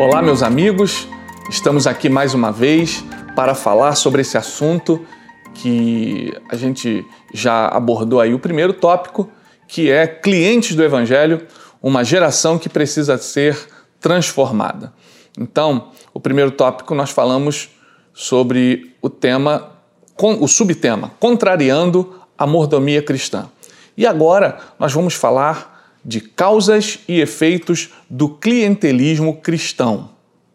Olá, 0.00 0.22
meus 0.22 0.42
amigos. 0.42 1.06
Estamos 1.50 1.86
aqui 1.86 2.08
mais 2.08 2.32
uma 2.32 2.50
vez 2.50 3.04
para 3.36 3.54
falar 3.54 3.94
sobre 3.96 4.22
esse 4.22 4.38
assunto 4.38 5.04
que 5.52 6.32
a 6.48 6.56
gente 6.56 7.04
já 7.34 7.66
abordou 7.66 8.18
aí 8.18 8.32
o 8.32 8.38
primeiro 8.38 8.72
tópico, 8.72 9.30
que 9.68 9.90
é 9.90 10.06
clientes 10.06 10.74
do 10.74 10.82
evangelho, 10.82 11.46
uma 11.82 12.02
geração 12.02 12.58
que 12.58 12.66
precisa 12.66 13.18
ser 13.18 13.68
transformada. 14.00 14.90
Então, 15.38 15.90
o 16.14 16.18
primeiro 16.18 16.50
tópico 16.50 16.94
nós 16.94 17.10
falamos 17.10 17.68
sobre 18.14 18.96
o 19.02 19.10
tema, 19.10 19.70
o 20.18 20.48
subtema, 20.48 21.10
contrariando 21.20 22.22
a 22.38 22.46
mordomia 22.46 23.02
cristã. 23.02 23.50
E 23.98 24.06
agora 24.06 24.60
nós 24.78 24.94
vamos 24.94 25.12
falar 25.12 25.79
de 26.04 26.20
causas 26.20 26.98
e 27.06 27.20
efeitos 27.20 27.90
do 28.08 28.28
clientelismo 28.28 29.36
cristão. 29.40 30.10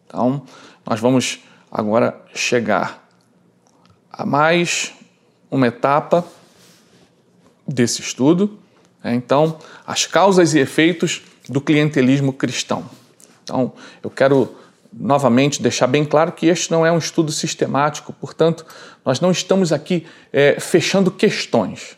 Então, 0.06 0.42
nós 0.84 1.00
vamos 1.00 1.40
agora 1.70 2.20
chegar 2.34 3.08
a 4.12 4.24
mais 4.24 4.92
uma 5.50 5.66
etapa 5.66 6.24
desse 7.66 8.00
estudo. 8.00 8.58
Né? 9.02 9.14
Então, 9.14 9.58
as 9.86 10.06
causas 10.06 10.54
e 10.54 10.58
efeitos 10.58 11.22
do 11.48 11.60
clientelismo 11.60 12.32
cristão. 12.32 12.88
Então, 13.42 13.72
eu 14.02 14.10
quero 14.10 14.56
novamente 14.92 15.62
deixar 15.62 15.86
bem 15.86 16.04
claro 16.04 16.32
que 16.32 16.46
este 16.46 16.70
não 16.70 16.84
é 16.84 16.90
um 16.90 16.98
estudo 16.98 17.30
sistemático, 17.30 18.12
portanto, 18.14 18.64
nós 19.04 19.20
não 19.20 19.30
estamos 19.30 19.72
aqui 19.72 20.06
é, 20.32 20.58
fechando 20.58 21.10
questões. 21.10 21.96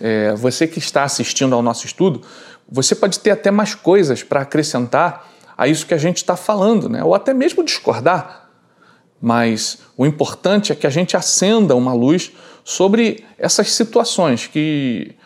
É, 0.00 0.34
você 0.34 0.66
que 0.66 0.78
está 0.78 1.02
assistindo 1.04 1.54
ao 1.54 1.62
nosso 1.62 1.86
estudo, 1.86 2.22
você 2.70 2.94
pode 2.94 3.18
ter 3.20 3.30
até 3.30 3.50
mais 3.50 3.74
coisas 3.74 4.22
para 4.22 4.42
acrescentar 4.42 5.28
a 5.56 5.66
isso 5.66 5.86
que 5.86 5.94
a 5.94 5.98
gente 5.98 6.18
está 6.18 6.36
falando, 6.36 6.88
né? 6.88 7.02
ou 7.02 7.14
até 7.14 7.32
mesmo 7.32 7.64
discordar. 7.64 8.48
Mas 9.20 9.78
o 9.96 10.06
importante 10.06 10.70
é 10.70 10.74
que 10.74 10.86
a 10.86 10.90
gente 10.90 11.16
acenda 11.16 11.74
uma 11.74 11.92
luz 11.92 12.32
sobre 12.62 13.24
essas 13.36 13.72
situações 13.72 14.46
que, 14.46 15.16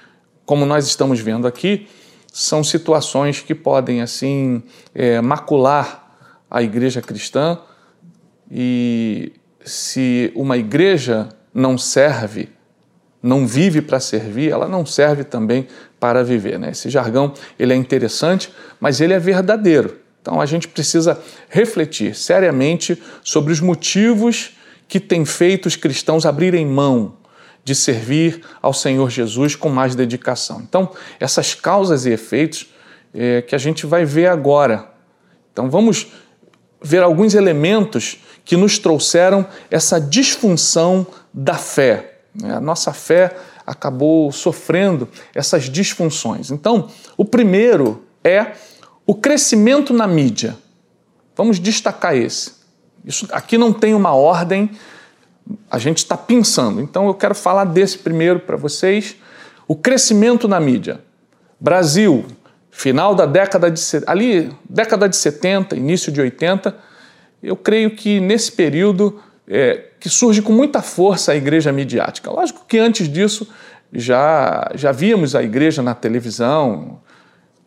como 0.47 0.65
nós 0.65 0.87
estamos 0.87 1.21
vendo 1.21 1.47
aqui, 1.47 1.89
são 2.33 2.65
situações 2.65 3.41
que 3.41 3.55
podem 3.55 4.01
assim 4.01 4.63
é, 4.95 5.21
macular 5.21 6.17
a 6.51 6.63
igreja 6.63 7.03
cristã 7.03 7.59
e 8.51 9.33
se 9.65 10.33
uma 10.35 10.57
igreja 10.57 11.29
não 11.53 11.77
serve, 11.77 12.49
não 13.23 13.47
vive 13.47 13.81
para 13.81 14.01
servir, 14.01 14.51
ela 14.51 14.67
não 14.67 14.85
serve 14.85 15.25
também 15.25 15.69
para 16.01 16.25
viver. 16.25 16.59
Né? 16.59 16.71
Esse 16.71 16.91
jargão 16.91 17.33
ele 17.59 17.73
é 17.73 17.77
interessante, 17.77 18.53
mas 18.81 19.01
ele 19.01 19.13
é 19.13 19.19
verdadeiro. 19.19 19.99
Então 20.21 20.41
a 20.41 20.47
gente 20.47 20.69
precisa 20.69 21.21
refletir 21.49 22.15
seriamente 22.15 23.01
sobre 23.23 23.53
os 23.53 23.61
motivos 23.61 24.57
que 24.89 25.01
têm 25.01 25.25
feito 25.25 25.67
os 25.67 25.77
cristãos 25.77 26.27
abrirem 26.27 26.67
mão 26.67 27.15
de 27.65 27.75
servir 27.75 28.43
ao 28.61 28.73
Senhor 28.73 29.09
Jesus 29.09 29.55
com 29.55 29.69
mais 29.69 29.95
dedicação. 29.95 30.61
Então, 30.61 30.91
essas 31.21 31.55
causas 31.55 32.07
e 32.07 32.11
efeitos 32.11 32.67
é, 33.15 33.43
que 33.43 33.55
a 33.55 33.59
gente 33.59 33.87
vai 33.87 34.05
ver 34.05 34.27
agora. 34.27 34.91
Então, 35.53 35.71
vamos 35.71 36.09
ver 36.83 37.03
alguns 37.03 37.35
elementos 37.35 38.19
que 38.45 38.57
nos 38.57 38.79
trouxeram 38.79 39.47
essa 39.71 40.01
disfunção 40.01 41.07
da 41.33 41.55
fé. 41.55 42.12
A 42.43 42.61
nossa 42.61 42.93
fé 42.93 43.37
acabou 43.67 44.33
sofrendo 44.33 45.09
essas 45.35 45.65
disfunções. 45.65 46.51
Então, 46.51 46.89
o 47.17 47.25
primeiro 47.25 48.05
é 48.25 48.53
o 49.07 49.15
crescimento 49.15 49.93
na 49.93 50.07
mídia. 50.07 50.57
Vamos 51.37 51.59
destacar 51.59 52.17
esse. 52.17 52.53
Isso 53.05 53.29
aqui 53.33 53.59
não 53.59 53.73
tem 53.73 53.95
uma 53.95 54.15
ordem, 54.15 54.71
a 55.71 55.79
gente 55.79 55.99
está 55.99 56.17
pensando. 56.17 56.81
Então, 56.81 57.07
eu 57.07 57.15
quero 57.15 57.35
falar 57.35 57.65
desse 57.65 57.99
primeiro 57.99 58.41
para 58.41 58.57
vocês. 58.57 59.17
O 59.69 59.77
crescimento 59.77 60.49
na 60.49 60.61
mídia. 60.61 61.01
Brasil, 61.61 62.25
final 62.71 63.15
da 63.15 63.27
década 63.27 63.71
de 63.71 63.81
ali 64.07 64.51
década 64.69 65.09
de 65.09 65.17
70, 65.17 65.77
início 65.77 66.11
de 66.11 66.21
80, 66.21 66.77
eu 67.43 67.57
creio 67.57 67.95
que 67.95 68.19
nesse 68.19 68.51
período 68.53 69.21
é, 69.47 69.91
que 70.03 70.11
surge 70.11 70.43
com 70.43 70.53
muita 70.53 70.83
força 70.83 71.31
a 71.31 71.37
igreja 71.37 71.71
midiática. 71.71 72.29
Lógico 72.29 72.65
que 72.67 72.77
antes 72.77 73.09
disso 73.09 73.49
já 73.93 74.69
já 74.75 74.91
víamos 74.91 75.37
a 75.37 75.45
igreja 75.45 75.81
na 75.81 75.95
televisão, 75.95 76.99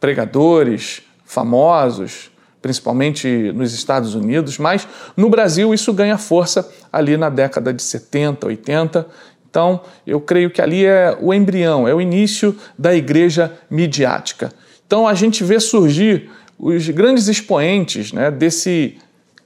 pregadores 0.02 1.02
famosos, 1.24 2.30
principalmente 2.62 3.54
nos 3.54 3.74
Estados 3.74 4.16
Unidos, 4.16 4.58
mas 4.58 4.86
no 5.16 5.30
Brasil 5.30 5.74
isso 5.74 5.94
ganha 5.94 6.18
força 6.18 6.70
ali 6.92 7.16
na 7.16 7.30
década 7.30 7.74
de 7.74 7.82
70, 7.82 8.48
80. 8.48 9.08
Então, 9.50 9.80
eu 10.06 10.20
creio 10.20 10.52
que 10.52 10.62
ali 10.62 10.86
é 10.86 11.18
o 11.22 11.34
embrião, 11.34 11.88
é 11.88 11.94
o 11.96 12.02
início 12.02 12.54
da 12.78 12.94
igreja 12.94 13.58
midiática. 13.70 14.52
Então 14.86 15.08
a 15.08 15.14
gente 15.14 15.42
vê 15.42 15.58
surgir 15.58 16.30
os 16.60 16.90
grandes 16.90 17.30
expoentes 17.30 18.12
né, 18.12 18.30
desse 18.30 18.98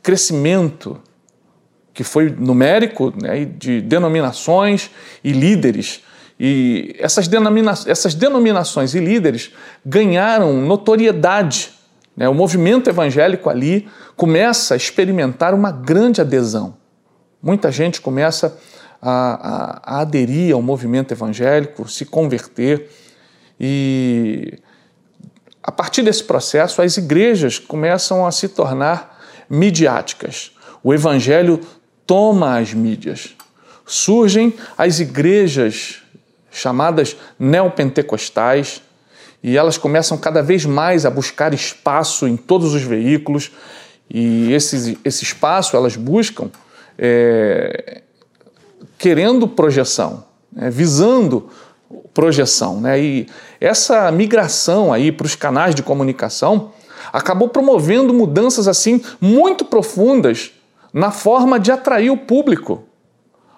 crescimento 0.02 1.00
que 1.94 2.04
foi 2.04 2.30
numérico 2.30 3.14
né, 3.22 3.46
de 3.46 3.82
denominações 3.82 4.90
e 5.24 5.32
líderes. 5.32 6.02
E 6.40 6.96
essas, 6.98 7.28
denomina 7.28 7.74
essas 7.86 8.14
denominações 8.14 8.96
e 8.96 9.00
líderes 9.00 9.52
ganharam 9.86 10.54
notoriedade. 10.62 11.72
Né? 12.16 12.30
O 12.30 12.34
movimento 12.34 12.90
evangélico 12.90 13.50
ali 13.50 13.88
começa 14.16 14.74
a 14.74 14.78
experimentar 14.78 15.54
uma 15.54 15.72
grande 15.72 16.22
adesão. 16.22 16.76
Muita 17.42 17.72
gente 17.72 18.02
começa 18.02 18.58
a, 19.02 19.12
a, 19.12 19.98
a 19.98 20.02
aderir 20.02 20.54
ao 20.54 20.62
movimento 20.62 21.14
evangélico, 21.14 21.90
se 21.90 22.06
converter. 22.06 22.90
E 23.60 24.60
a 25.62 25.72
partir 25.72 26.02
desse 26.02 26.24
processo, 26.24 26.82
as 26.82 26.98
igrejas 26.98 27.60
começam 27.60 28.26
a 28.26 28.32
se 28.32 28.48
tornar 28.50 29.20
midiáticas. 29.50 30.52
O 30.84 30.94
evangelho 30.94 31.60
toma 32.10 32.58
as 32.58 32.74
mídias. 32.74 33.36
Surgem 33.86 34.56
as 34.76 35.00
igrejas 35.00 36.02
chamadas 36.50 37.16
neopentecostais 37.38 38.82
e 39.44 39.56
elas 39.56 39.78
começam 39.78 40.18
cada 40.18 40.42
vez 40.42 40.66
mais 40.66 41.06
a 41.06 41.12
buscar 41.12 41.54
espaço 41.54 42.28
em 42.28 42.36
todos 42.36 42.74
os 42.74 42.82
veículos 42.82 43.52
e 44.10 44.52
esse, 44.52 44.98
esse 45.06 45.24
espaço 45.24 45.78
elas 45.78 45.96
buscam 45.96 46.50
é, 46.98 48.02
querendo 48.98 49.48
projeção, 49.48 50.26
né, 50.52 50.68
visando 50.72 51.48
projeção. 52.12 52.82
Né? 52.82 53.00
E 53.00 53.28
essa 53.62 54.12
migração 54.12 54.92
aí 54.92 55.12
para 55.12 55.28
os 55.28 55.36
canais 55.36 55.76
de 55.76 55.84
comunicação 55.84 56.72
acabou 57.14 57.50
promovendo 57.50 58.12
mudanças 58.16 58.68
assim 58.68 59.00
muito 59.22 59.64
profundas 59.64 60.54
na 60.94 61.12
forma 61.12 61.60
de 61.60 61.72
atrair 61.72 62.10
o 62.10 62.18
público. 62.18 62.84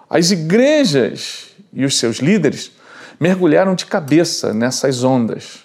As 0.08 0.30
igrejas 0.30 1.50
e 1.72 1.84
os 1.84 1.98
seus 1.98 2.18
líderes 2.18 2.72
mergulharam 3.18 3.74
de 3.74 3.86
cabeça 3.86 4.52
nessas 4.52 5.04
ondas. 5.04 5.60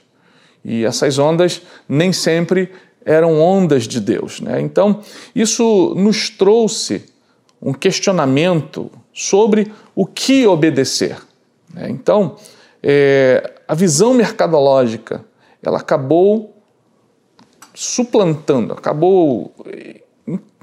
E 0.64 0.86
essas 0.86 1.18
ondas 1.18 1.62
nem 1.88 2.14
sempre 2.14 2.72
eram 3.06 3.40
ondas 3.40 3.84
de 3.88 4.00
Deus. 4.00 4.42
Né? 4.42 4.60
Então, 4.62 5.02
isso 5.34 5.94
nos 5.96 6.30
trouxe 6.30 7.06
um 7.62 7.74
questionamento 7.74 8.92
sobre 9.14 9.72
o 9.96 10.06
que 10.06 10.46
obedecer. 10.46 11.18
Né? 11.74 11.90
Então, 11.90 12.36
é, 12.84 13.56
a 13.68 13.74
visão 13.74 14.14
mercadológica 14.14 15.26
ela 15.64 15.80
acabou 15.80 16.56
suplantando, 17.74 18.74
acabou 18.74 19.54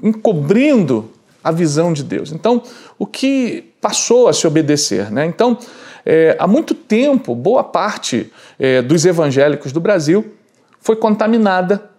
encobrindo 0.01 1.11
a 1.43 1.51
visão 1.51 1.93
de 1.93 2.03
Deus. 2.03 2.31
Então, 2.31 2.63
o 2.97 3.05
que 3.05 3.73
passou 3.79 4.27
a 4.27 4.33
se 4.33 4.47
obedecer? 4.47 5.11
Né? 5.11 5.25
Então, 5.25 5.57
é, 6.05 6.35
há 6.39 6.47
muito 6.47 6.73
tempo, 6.73 7.35
boa 7.35 7.63
parte 7.63 8.31
é, 8.59 8.81
dos 8.81 9.05
evangélicos 9.05 9.71
do 9.71 9.79
Brasil 9.79 10.33
foi 10.79 10.95
contaminada 10.95 11.89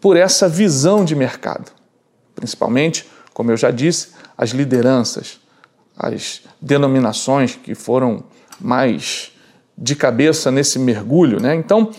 por 0.00 0.16
essa 0.16 0.48
visão 0.48 1.04
de 1.04 1.14
mercado. 1.14 1.70
Principalmente, 2.34 3.06
como 3.32 3.50
eu 3.50 3.56
já 3.56 3.70
disse, 3.70 4.08
as 4.36 4.50
lideranças, 4.50 5.40
as 5.96 6.42
denominações 6.60 7.56
que 7.56 7.74
foram 7.74 8.24
mais 8.60 9.32
de 9.76 9.96
cabeça 9.96 10.50
nesse 10.50 10.78
mergulho. 10.78 11.40
Né? 11.40 11.54
Então, 11.54 11.90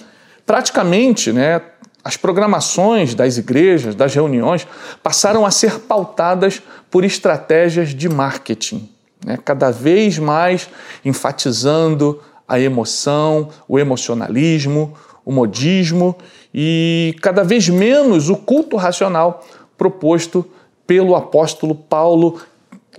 praticamente, 0.45 1.31
né, 1.31 1.59
as 2.05 2.15
programações 2.15 3.15
das 3.15 3.39
igrejas, 3.39 3.95
das 3.95 4.13
reuniões, 4.13 4.67
passaram 5.01 5.43
a 5.43 5.49
ser 5.49 5.79
pautadas 5.79 6.61
por 6.91 7.03
estratégias 7.03 7.95
de 7.95 8.07
marketing, 8.07 8.87
né? 9.25 9.39
cada 9.43 9.71
vez 9.71 10.19
mais 10.19 10.69
enfatizando 11.03 12.21
a 12.47 12.59
emoção, 12.59 13.49
o 13.67 13.79
emocionalismo, 13.79 14.93
o 15.25 15.31
modismo 15.31 16.15
e 16.53 17.15
cada 17.23 17.43
vez 17.43 17.67
menos 17.67 18.29
o 18.29 18.35
culto 18.35 18.77
racional 18.77 19.43
proposto 19.75 20.45
pelo 20.85 21.15
apóstolo 21.15 21.73
Paulo 21.73 22.39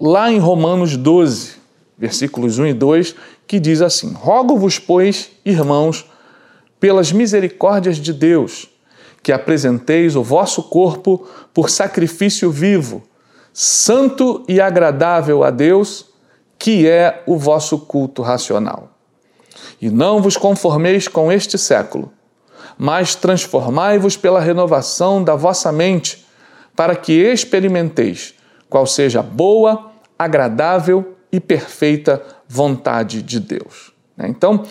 lá 0.00 0.32
em 0.32 0.40
Romanos 0.40 0.96
12, 0.96 1.52
versículos 1.96 2.58
1 2.58 2.66
e 2.66 2.74
2, 2.74 3.14
que 3.46 3.60
diz 3.60 3.80
assim: 3.80 4.12
Rogo-vos, 4.12 4.80
pois, 4.80 5.30
irmãos, 5.44 6.04
pelas 6.80 7.12
misericórdias 7.12 7.98
de 7.98 8.12
Deus, 8.12 8.68
que 9.26 9.32
apresenteis 9.32 10.14
o 10.14 10.22
vosso 10.22 10.62
corpo 10.62 11.26
por 11.52 11.68
sacrifício 11.68 12.48
vivo, 12.48 13.02
santo 13.52 14.44
e 14.46 14.60
agradável 14.60 15.42
a 15.42 15.50
Deus, 15.50 16.06
que 16.56 16.86
é 16.86 17.24
o 17.26 17.36
vosso 17.36 17.76
culto 17.76 18.22
racional. 18.22 18.88
E 19.82 19.90
não 19.90 20.22
vos 20.22 20.36
conformeis 20.36 21.08
com 21.08 21.32
este 21.32 21.58
século, 21.58 22.12
mas 22.78 23.16
transformai-vos 23.16 24.16
pela 24.16 24.38
renovação 24.38 25.24
da 25.24 25.34
vossa 25.34 25.72
mente, 25.72 26.24
para 26.76 26.94
que 26.94 27.12
experimenteis 27.12 28.32
qual 28.70 28.86
seja 28.86 29.18
a 29.18 29.24
boa, 29.24 29.90
agradável 30.16 31.16
e 31.32 31.40
perfeita 31.40 32.22
vontade 32.46 33.22
de 33.22 33.40
Deus. 33.40 33.92
Né? 34.16 34.28
Então, 34.28 34.62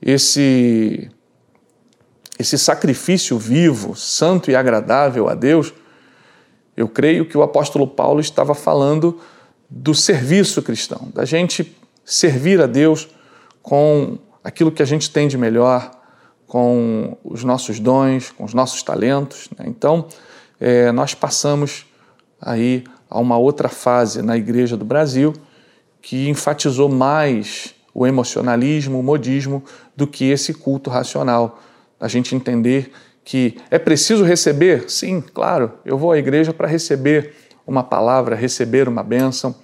esse, 0.00 1.10
esse 2.38 2.56
sacrifício 2.56 3.38
vivo, 3.38 3.96
santo 3.96 4.50
e 4.50 4.56
agradável 4.56 5.28
a 5.28 5.34
Deus, 5.34 5.72
eu 6.76 6.88
creio 6.88 7.26
que 7.26 7.36
o 7.36 7.42
apóstolo 7.42 7.86
Paulo 7.86 8.20
estava 8.20 8.54
falando 8.54 9.20
do 9.68 9.94
serviço 9.94 10.62
cristão, 10.62 11.08
da 11.12 11.24
gente 11.24 11.76
servir 12.04 12.60
a 12.60 12.66
Deus 12.66 13.08
com 13.62 14.18
aquilo 14.42 14.72
que 14.72 14.82
a 14.82 14.86
gente 14.86 15.10
tem 15.10 15.28
de 15.28 15.36
melhor, 15.36 15.90
com 16.46 17.16
os 17.22 17.44
nossos 17.44 17.78
dons, 17.78 18.30
com 18.30 18.44
os 18.44 18.54
nossos 18.54 18.82
talentos. 18.82 19.48
Né? 19.58 19.66
Então, 19.68 20.06
é, 20.58 20.90
nós 20.92 21.14
passamos 21.14 21.86
aí 22.40 22.84
a 23.10 23.18
uma 23.18 23.36
outra 23.36 23.68
fase 23.68 24.22
na 24.22 24.36
Igreja 24.36 24.76
do 24.76 24.84
Brasil 24.84 25.34
que 26.00 26.28
enfatizou 26.28 26.88
mais 26.88 27.74
o 27.92 28.06
emocionalismo, 28.06 29.00
o 29.00 29.02
modismo, 29.02 29.62
do 29.96 30.06
que 30.06 30.30
esse 30.30 30.54
culto 30.54 30.88
racional. 30.88 31.60
A 32.00 32.08
gente 32.08 32.34
entender 32.34 32.90
que 33.24 33.56
é 33.70 33.78
preciso 33.78 34.24
receber, 34.24 34.88
sim, 34.88 35.20
claro, 35.20 35.72
eu 35.84 35.98
vou 35.98 36.12
à 36.12 36.18
igreja 36.18 36.52
para 36.52 36.66
receber 36.66 37.34
uma 37.66 37.82
palavra, 37.82 38.34
receber 38.34 38.88
uma 38.88 39.02
bênção, 39.02 39.54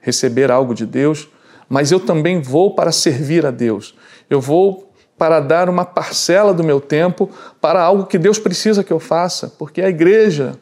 receber 0.00 0.50
algo 0.50 0.74
de 0.74 0.86
Deus, 0.86 1.28
mas 1.68 1.90
eu 1.90 1.98
também 1.98 2.40
vou 2.40 2.74
para 2.74 2.92
servir 2.92 3.44
a 3.44 3.50
Deus. 3.50 3.94
Eu 4.30 4.40
vou 4.40 4.92
para 5.18 5.40
dar 5.40 5.68
uma 5.68 5.84
parcela 5.84 6.54
do 6.54 6.62
meu 6.62 6.80
tempo 6.80 7.28
para 7.60 7.82
algo 7.82 8.06
que 8.06 8.18
Deus 8.18 8.38
precisa 8.38 8.84
que 8.84 8.92
eu 8.92 9.00
faça, 9.00 9.52
porque 9.58 9.82
a 9.82 9.88
igreja 9.88 10.52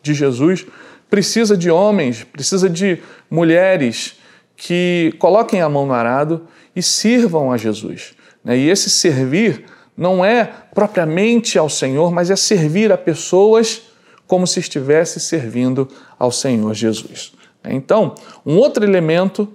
de 0.00 0.14
Jesus 0.14 0.64
precisa 1.10 1.56
de 1.56 1.70
homens, 1.70 2.22
precisa 2.22 2.70
de 2.70 3.00
mulheres 3.28 4.20
que 4.56 5.12
coloquem 5.18 5.60
a 5.60 5.68
mão 5.68 5.86
no 5.86 5.92
arado 5.92 6.46
e 6.76 6.82
sirvam 6.82 7.50
a 7.50 7.56
Jesus. 7.56 8.14
Né? 8.44 8.56
E 8.56 8.70
esse 8.70 8.88
servir 8.88 9.64
não 9.96 10.24
é 10.24 10.44
propriamente 10.74 11.58
ao 11.58 11.68
Senhor, 11.68 12.10
mas 12.10 12.30
é 12.30 12.36
servir 12.36 12.90
a 12.90 12.98
pessoas 12.98 13.82
como 14.26 14.46
se 14.46 14.60
estivesse 14.60 15.20
servindo 15.20 15.88
ao 16.18 16.32
Senhor 16.32 16.72
Jesus. 16.74 17.32
Então, 17.64 18.14
um 18.44 18.56
outro 18.56 18.84
elemento 18.84 19.48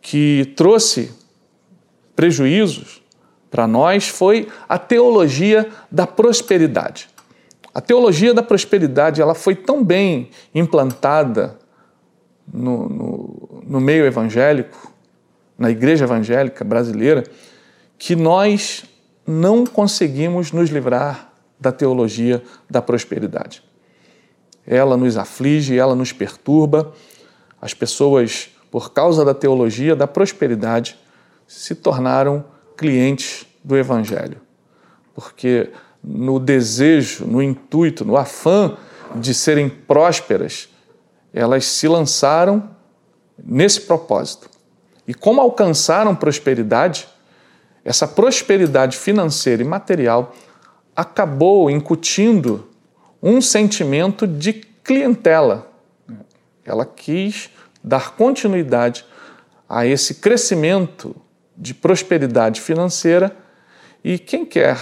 que 0.00 0.52
trouxe 0.56 1.10
prejuízos 2.14 3.02
para 3.50 3.66
nós 3.66 4.08
foi 4.08 4.48
a 4.68 4.78
teologia 4.78 5.68
da 5.90 6.06
prosperidade. 6.06 7.08
A 7.74 7.80
teologia 7.80 8.32
da 8.32 8.42
prosperidade 8.42 9.20
ela 9.20 9.34
foi 9.34 9.54
tão 9.54 9.82
bem 9.82 10.30
implantada 10.54 11.58
no, 12.52 12.88
no, 12.88 13.62
no 13.66 13.80
meio 13.80 14.04
evangélico, 14.04 14.92
na 15.58 15.70
igreja 15.70 16.04
evangélica 16.04 16.64
brasileira, 16.64 17.24
que 17.98 18.14
nós 18.14 18.84
não 19.26 19.64
conseguimos 19.64 20.52
nos 20.52 20.70
livrar 20.70 21.32
da 21.58 21.72
teologia 21.72 22.42
da 22.68 22.82
prosperidade. 22.82 23.62
Ela 24.66 24.96
nos 24.96 25.16
aflige, 25.16 25.78
ela 25.78 25.94
nos 25.94 26.12
perturba. 26.12 26.92
As 27.60 27.74
pessoas, 27.74 28.50
por 28.70 28.92
causa 28.92 29.24
da 29.24 29.34
teologia 29.34 29.94
da 29.94 30.06
prosperidade, 30.06 30.98
se 31.46 31.74
tornaram 31.74 32.44
clientes 32.76 33.46
do 33.62 33.76
Evangelho. 33.76 34.40
Porque 35.14 35.70
no 36.02 36.38
desejo, 36.38 37.26
no 37.26 37.42
intuito, 37.42 38.04
no 38.04 38.16
afã 38.16 38.76
de 39.14 39.32
serem 39.32 39.68
prósperas, 39.68 40.68
elas 41.32 41.64
se 41.64 41.88
lançaram 41.88 42.70
nesse 43.42 43.82
propósito. 43.82 44.50
E 45.06 45.14
como 45.14 45.40
alcançaram 45.40 46.14
prosperidade, 46.14 47.06
essa 47.84 48.08
prosperidade 48.08 48.96
financeira 48.96 49.62
e 49.62 49.66
material 49.66 50.34
acabou 50.96 51.70
incutindo 51.70 52.70
um 53.22 53.40
sentimento 53.40 54.26
de 54.26 54.52
clientela. 54.82 55.70
Ela 56.64 56.86
quis 56.86 57.50
dar 57.82 58.12
continuidade 58.12 59.04
a 59.68 59.86
esse 59.86 60.14
crescimento 60.14 61.14
de 61.56 61.74
prosperidade 61.74 62.60
financeira 62.60 63.36
e 64.02 64.18
quem 64.18 64.46
quer 64.46 64.78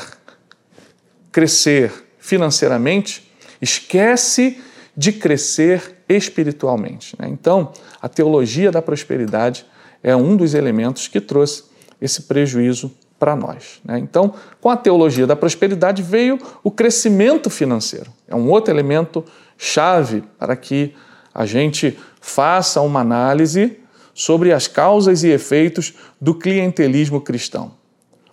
crescer 1.31 1.93
financeiramente 2.19 3.33
esquece 3.61 4.63
de 4.97 5.13
crescer 5.13 5.97
espiritualmente. 6.09 7.17
Né? 7.19 7.29
Então, 7.29 7.73
a 8.01 8.09
teologia 8.09 8.71
da 8.71 8.83
prosperidade 8.83 9.65
é 10.03 10.15
um 10.15 10.37
dos 10.37 10.55
elementos 10.55 11.09
que 11.09 11.21
trouxe 11.21 11.65
esse 12.03 12.23
prejuízo 12.23 12.93
para 13.19 13.37
nós. 13.37 13.81
Né? 13.85 14.01
Então, 14.01 14.35
com 14.61 14.69
a 14.69 14.77
teologia 14.77 15.27
da 15.27 15.37
prosperidade 15.37 16.03
veio 16.03 16.39
o 16.65 16.71
crescimento 16.71 17.49
financeiro. 17.49 18.11
É 18.27 18.35
um 18.35 18.51
outro 18.51 18.75
elemento 18.75 19.25
chave 19.57 20.25
para 20.37 20.57
que 20.57 20.93
a 21.33 21.47
gente 21.47 21.97
faça 22.21 22.81
uma 22.81 23.01
análise 23.01 23.79
sobre 24.13 24.53
as 24.53 24.67
causas 24.67 25.23
e 25.23 25.29
efeitos 25.29 25.95
do 26.21 26.35
clientelismo 26.35 27.21
cristão. 27.21 27.73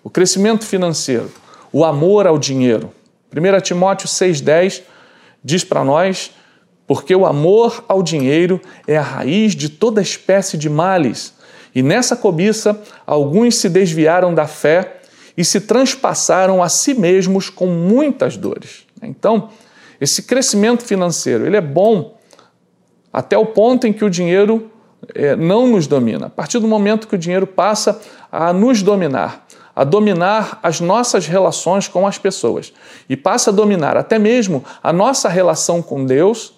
O 0.04 0.10
crescimento 0.10 0.65
financeiro, 0.65 1.32
o 1.72 1.86
amor 1.86 2.25
ao 2.25 2.39
dinheiro. 2.39 2.91
1 3.32 3.62
Timóteo 3.62 4.08
6,10 4.08 4.82
diz 5.43 5.63
para 5.63 5.84
nós 5.84 6.32
porque 6.88 7.15
o 7.15 7.27
amor 7.27 7.86
ao 7.88 8.01
dinheiro 8.01 8.60
é 8.88 8.98
a 8.98 9.03
raiz 9.03 9.55
de 9.55 9.70
toda 9.70 10.01
espécie 10.01 10.58
de 10.58 10.67
males. 10.67 11.36
E 11.79 11.81
nessa 11.81 12.13
cobiça, 12.13 12.77
alguns 13.07 13.55
se 13.55 13.69
desviaram 13.69 14.33
da 14.33 14.45
fé 14.45 14.98
e 15.38 15.45
se 15.45 15.62
transpassaram 15.62 16.62
a 16.62 16.67
si 16.67 16.93
mesmos 16.93 17.50
com 17.50 17.67
muitas 17.67 18.36
dores. 18.36 18.86
Então, 19.01 19.48
esse 20.01 20.24
crescimento 20.24 20.83
financeiro 20.83 21.45
ele 21.45 21.55
é 21.55 21.62
bom 21.62 22.17
até 23.13 23.38
o 23.38 23.45
ponto 23.45 23.88
em 23.88 23.93
que 23.93 24.03
o 24.03 24.09
dinheiro 24.09 24.69
é, 25.15 25.38
não 25.38 25.67
nos 25.67 25.88
domina. 25.88 26.25
A 26.25 26.29
partir 26.29 26.59
do 26.59 26.67
momento 26.67 27.07
que 27.07 27.15
o 27.15 27.17
dinheiro 27.17 27.48
passa 27.48 28.01
a 28.29 28.51
nos 28.51 28.83
dominar, 28.83 29.48
a 29.74 29.86
dominar 29.86 30.59
as 30.62 30.81
nossas 30.81 31.27
relações 31.27 31.88
com 31.88 32.05
as 32.05 32.17
pessoas 32.17 32.74
e 33.07 33.15
passa 33.15 33.51
a 33.51 33.53
dominar 33.53 33.95
até 33.95 34.19
mesmo 34.19 34.65
a 34.83 34.91
nossa 34.91 35.29
relação 35.29 35.81
com 35.81 36.03
Deus, 36.03 36.53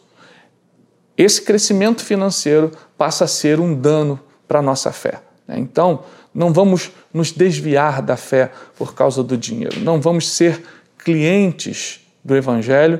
esse 1.16 1.44
crescimento 1.44 2.04
financeiro 2.04 2.72
passa 2.98 3.26
a 3.26 3.28
ser 3.28 3.60
um 3.60 3.76
dano 3.76 4.20
para 4.52 4.60
a 4.60 4.62
nossa 4.62 4.92
fé. 4.92 5.22
Né? 5.48 5.58
Então, 5.60 6.04
não 6.36 6.52
vamos 6.52 6.92
nos 7.14 7.32
desviar 7.32 8.02
da 8.02 8.18
fé 8.18 8.52
por 8.78 8.94
causa 8.94 9.24
do 9.24 9.38
dinheiro, 9.38 9.80
não 9.80 10.02
vamos 10.02 10.30
ser 10.30 10.62
clientes 10.98 12.06
do 12.22 12.36
Evangelho 12.36 13.00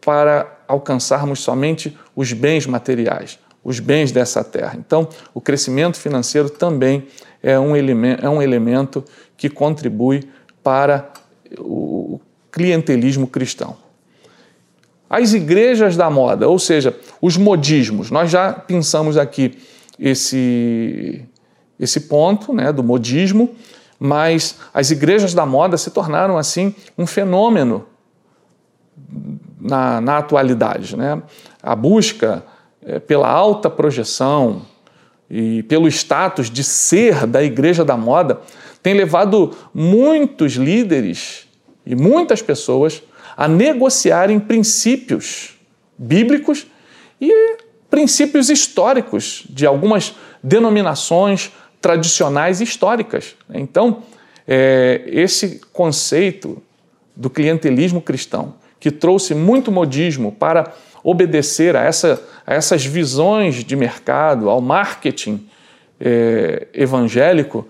para 0.00 0.60
alcançarmos 0.68 1.40
somente 1.40 1.98
os 2.14 2.32
bens 2.32 2.68
materiais, 2.68 3.36
os 3.64 3.80
bens 3.80 4.12
dessa 4.12 4.44
terra. 4.44 4.76
Então, 4.78 5.08
o 5.34 5.40
crescimento 5.40 5.96
financeiro 5.96 6.48
também 6.48 7.08
é 7.42 7.58
um 7.58 7.74
é 7.74 8.28
um 8.28 8.40
elemento 8.40 9.04
que 9.36 9.50
contribui 9.50 10.30
para 10.62 11.10
o 11.58 12.20
clientelismo 12.52 13.26
cristão. 13.26 13.76
As 15.10 15.32
igrejas 15.32 15.96
da 15.96 16.08
moda, 16.08 16.46
ou 16.48 16.60
seja, 16.60 16.96
os 17.20 17.36
modismos, 17.36 18.08
nós 18.08 18.30
já 18.30 18.52
pensamos 18.52 19.16
aqui 19.16 19.58
esse, 19.98 21.24
esse 21.78 22.02
ponto 22.02 22.52
né, 22.52 22.72
do 22.72 22.82
modismo, 22.82 23.54
mas 23.98 24.58
as 24.72 24.90
igrejas 24.90 25.34
da 25.34 25.44
moda 25.44 25.76
se 25.76 25.90
tornaram 25.90 26.38
assim 26.38 26.74
um 26.96 27.06
fenômeno 27.06 27.86
na, 29.60 30.00
na 30.00 30.18
atualidade. 30.18 30.96
Né? 30.96 31.20
A 31.62 31.74
busca 31.74 32.44
é, 32.82 32.98
pela 32.98 33.28
alta 33.28 33.68
projeção 33.68 34.62
e 35.28 35.62
pelo 35.64 35.88
status 35.88 36.50
de 36.50 36.62
ser 36.62 37.26
da 37.26 37.42
igreja 37.42 37.84
da 37.84 37.96
moda 37.96 38.40
tem 38.82 38.94
levado 38.94 39.54
muitos 39.74 40.52
líderes 40.52 41.46
e 41.84 41.94
muitas 41.94 42.40
pessoas 42.40 43.02
a 43.36 43.46
negociarem 43.46 44.38
princípios 44.40 45.58
bíblicos 45.98 46.66
e 47.20 47.58
princípios 47.90 48.50
históricos 48.50 49.44
de 49.48 49.66
algumas 49.66 50.14
denominações 50.42 51.52
tradicionais 51.80 52.60
históricas. 52.60 53.34
Então, 53.52 54.02
é, 54.46 55.02
esse 55.06 55.60
conceito 55.72 56.62
do 57.14 57.28
clientelismo 57.28 58.00
cristão, 58.00 58.54
que 58.80 58.90
trouxe 58.90 59.34
muito 59.34 59.72
modismo 59.72 60.32
para 60.32 60.72
obedecer 61.02 61.76
a, 61.76 61.82
essa, 61.82 62.22
a 62.46 62.54
essas 62.54 62.84
visões 62.84 63.64
de 63.64 63.76
mercado, 63.76 64.48
ao 64.48 64.60
marketing 64.60 65.46
é, 66.00 66.68
evangélico, 66.72 67.66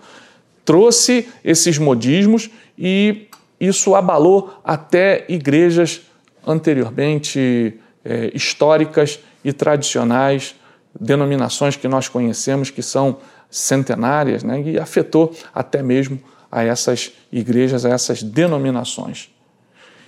trouxe 0.63 1.27
esses 1.43 1.77
modismos 1.77 2.49
e 2.77 3.27
isso 3.59 3.95
abalou 3.95 4.53
até 4.63 5.25
igrejas 5.27 6.01
anteriormente 6.45 7.73
é, 8.05 8.31
históricas 8.33 9.19
e 9.43 9.53
tradicionais, 9.53 10.55
denominações 10.99 11.75
que 11.75 11.87
nós 11.87 12.07
conhecemos 12.07 12.69
que 12.69 12.81
são 12.81 13.17
centenárias, 13.49 14.43
né, 14.43 14.61
e 14.61 14.79
afetou 14.79 15.33
até 15.53 15.81
mesmo 15.81 16.19
a 16.51 16.63
essas 16.63 17.11
igrejas, 17.31 17.85
a 17.85 17.89
essas 17.89 18.21
denominações. 18.23 19.29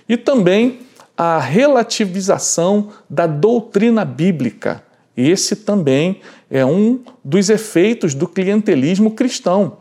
E 0.08 0.16
também 0.16 0.80
a 1.16 1.38
relativização 1.38 2.90
da 3.08 3.26
doutrina 3.26 4.04
bíblica. 4.04 4.82
Esse 5.16 5.56
também 5.56 6.20
é 6.50 6.64
um 6.64 7.00
dos 7.22 7.50
efeitos 7.50 8.14
do 8.14 8.26
clientelismo 8.26 9.10
cristão, 9.12 9.78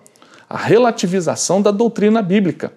a 0.49 0.57
relativização 0.57 1.61
da 1.61 1.71
doutrina 1.71 2.21
bíblica. 2.21 2.73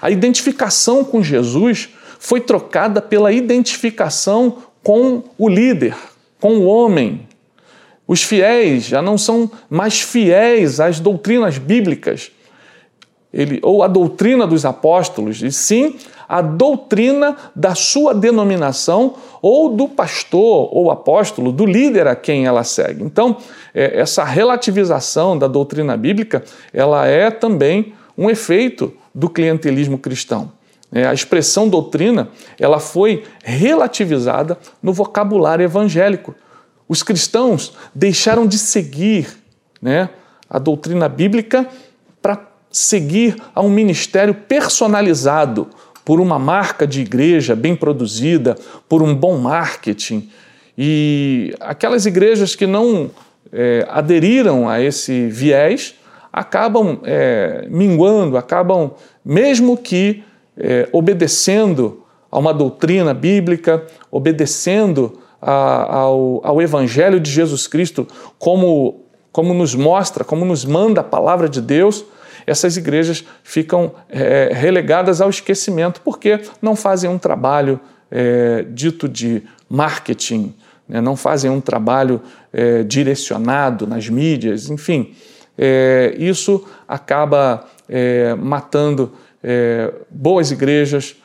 A 0.00 0.10
identificação 0.10 1.02
com 1.02 1.22
Jesus 1.22 1.88
foi 2.18 2.40
trocada 2.40 3.00
pela 3.00 3.32
identificação 3.32 4.58
com 4.86 5.24
o 5.36 5.48
líder, 5.48 5.96
com 6.40 6.58
o 6.58 6.66
homem. 6.66 7.26
Os 8.06 8.22
fiéis 8.22 8.84
já 8.84 9.02
não 9.02 9.18
são 9.18 9.50
mais 9.68 10.00
fiéis 10.00 10.78
às 10.78 11.00
doutrinas 11.00 11.58
bíblicas, 11.58 12.30
ele, 13.34 13.58
ou 13.64 13.82
a 13.82 13.88
doutrina 13.88 14.46
dos 14.46 14.64
apóstolos, 14.64 15.42
e 15.42 15.50
sim 15.50 15.96
a 16.28 16.40
doutrina 16.40 17.36
da 17.54 17.74
sua 17.74 18.14
denominação 18.14 19.16
ou 19.42 19.70
do 19.70 19.88
pastor 19.88 20.68
ou 20.70 20.88
apóstolo, 20.88 21.50
do 21.50 21.66
líder 21.66 22.06
a 22.06 22.14
quem 22.14 22.46
ela 22.46 22.62
segue. 22.62 23.02
Então, 23.02 23.38
é, 23.74 23.98
essa 23.98 24.22
relativização 24.22 25.36
da 25.36 25.48
doutrina 25.48 25.96
bíblica, 25.96 26.44
ela 26.72 27.04
é 27.08 27.28
também 27.28 27.92
um 28.16 28.30
efeito 28.30 28.92
do 29.12 29.28
clientelismo 29.28 29.98
cristão. 29.98 30.55
É, 30.92 31.06
a 31.06 31.12
expressão 31.12 31.68
doutrina, 31.68 32.28
ela 32.58 32.78
foi 32.78 33.24
relativizada 33.42 34.58
no 34.82 34.92
vocabulário 34.92 35.64
evangélico. 35.64 36.34
Os 36.88 37.02
cristãos 37.02 37.72
deixaram 37.94 38.46
de 38.46 38.58
seguir 38.58 39.28
né, 39.82 40.08
a 40.48 40.58
doutrina 40.58 41.08
bíblica 41.08 41.68
para 42.22 42.46
seguir 42.70 43.36
a 43.54 43.60
um 43.60 43.68
ministério 43.68 44.34
personalizado 44.34 45.68
por 46.04 46.20
uma 46.20 46.38
marca 46.38 46.86
de 46.86 47.00
igreja 47.00 47.56
bem 47.56 47.74
produzida, 47.74 48.56
por 48.88 49.02
um 49.02 49.12
bom 49.12 49.36
marketing. 49.38 50.30
E 50.78 51.52
aquelas 51.58 52.06
igrejas 52.06 52.54
que 52.54 52.66
não 52.66 53.10
é, 53.52 53.84
aderiram 53.90 54.68
a 54.68 54.80
esse 54.80 55.26
viés 55.28 55.96
acabam 56.32 57.00
é, 57.02 57.66
minguando, 57.68 58.36
acabam, 58.36 58.92
mesmo 59.24 59.76
que 59.76 60.22
é, 60.56 60.88
obedecendo 60.92 62.04
a 62.30 62.38
uma 62.38 62.52
doutrina 62.52 63.14
bíblica, 63.14 63.86
obedecendo 64.10 65.20
a, 65.40 65.96
ao, 65.96 66.40
ao 66.44 66.62
Evangelho 66.62 67.20
de 67.20 67.30
Jesus 67.30 67.66
Cristo, 67.66 68.06
como, 68.38 69.04
como 69.30 69.54
nos 69.54 69.74
mostra, 69.74 70.24
como 70.24 70.44
nos 70.44 70.64
manda 70.64 71.00
a 71.00 71.04
palavra 71.04 71.48
de 71.48 71.60
Deus, 71.60 72.04
essas 72.46 72.76
igrejas 72.76 73.24
ficam 73.42 73.92
é, 74.08 74.50
relegadas 74.52 75.20
ao 75.20 75.28
esquecimento 75.28 76.00
porque 76.02 76.40
não 76.62 76.76
fazem 76.76 77.10
um 77.10 77.18
trabalho 77.18 77.80
é, 78.10 78.64
dito 78.70 79.08
de 79.08 79.42
marketing, 79.68 80.54
né? 80.88 81.00
não 81.00 81.16
fazem 81.16 81.50
um 81.50 81.60
trabalho 81.60 82.22
é, 82.52 82.84
direcionado 82.84 83.86
nas 83.86 84.08
mídias, 84.08 84.70
enfim. 84.70 85.14
É, 85.58 86.14
isso 86.18 86.64
acaba 86.86 87.64
é, 87.88 88.34
matando 88.34 89.12
é, 89.46 89.92
boas 90.10 90.50
igrejas, 90.50 91.16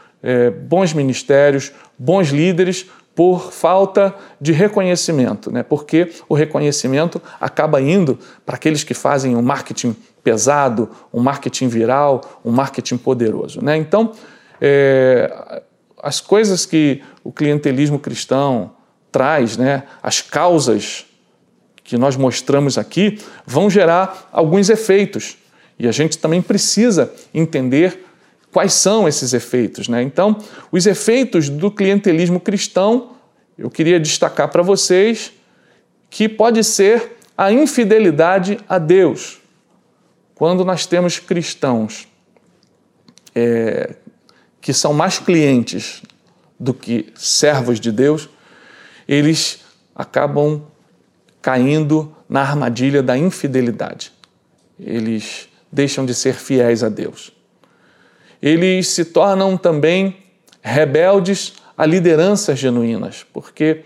bons 0.68 0.94
ministérios, 0.94 1.72
bons 1.98 2.30
líderes, 2.30 2.86
por 3.16 3.52
falta 3.52 4.16
de 4.40 4.52
reconhecimento, 4.52 5.52
né? 5.52 5.64
porque 5.64 6.12
o 6.30 6.34
reconhecimento 6.34 7.22
acaba 7.40 7.82
indo 7.82 8.18
para 8.46 8.56
aqueles 8.56 8.84
que 8.84 8.94
fazem 8.94 9.36
o 9.36 9.42
marketing 9.42 9.96
pesado, 10.24 10.90
um 11.14 11.20
marketing 11.20 11.68
viral, 11.68 12.40
um 12.44 12.52
marketing 12.52 12.98
poderoso. 12.98 13.64
Né? 13.64 13.76
Então, 13.78 14.14
é, 14.62 15.62
as 16.02 16.22
coisas 16.22 16.66
que 16.66 17.02
o 17.24 17.32
clientelismo 17.32 18.00
cristão 18.00 18.72
traz, 19.12 19.58
né, 19.58 19.84
as 20.02 20.22
causas 20.22 21.06
que 21.84 21.98
nós 21.98 22.16
mostramos 22.16 22.78
aqui, 22.78 23.20
vão 23.46 23.70
gerar 23.70 24.30
alguns 24.32 24.70
efeitos. 24.70 25.38
E 25.78 25.88
a 25.88 25.92
gente 25.92 26.18
também 26.18 26.42
precisa 26.42 27.12
entender 27.34 28.06
quais 28.52 28.74
são 28.74 29.08
esses 29.08 29.34
efeitos. 29.34 29.88
Né? 29.88 30.02
Então, 30.04 30.38
os 30.72 30.86
efeitos 30.86 31.50
do 31.50 31.72
clientelismo 31.72 32.40
cristão, 32.40 33.12
eu 33.58 33.70
queria 33.70 34.00
destacar 34.00 34.50
para 34.50 34.62
vocês 34.62 35.32
que 36.10 36.28
pode 36.28 36.64
ser 36.64 37.18
a 37.38 37.52
infidelidade 37.52 38.60
a 38.68 38.78
Deus. 38.78 39.40
Quando 40.36 40.66
nós 40.66 40.86
temos 40.86 41.18
cristãos 41.18 42.08
é, 43.34 43.96
que 44.60 44.74
são 44.74 44.94
mais 44.94 45.18
clientes 45.18 46.02
do 46.60 46.74
que 46.74 47.12
servos 47.16 47.80
de 47.80 47.92
Deus, 47.92 48.30
eles 49.08 49.60
acabam 49.96 50.64
caindo 51.42 52.16
na 52.28 52.42
armadilha 52.42 53.02
da 53.02 53.18
infidelidade. 53.18 54.12
Eles 54.80 55.48
deixam 55.72 56.06
de 56.06 56.14
ser 56.14 56.34
fiéis 56.34 56.84
a 56.84 56.90
Deus. 56.90 57.32
Eles 58.42 58.88
se 58.88 59.06
tornam 59.06 59.56
também 59.56 60.18
rebeldes 60.62 61.54
a 61.78 61.86
lideranças 61.86 62.60
genuínas, 62.60 63.26
porque 63.34 63.84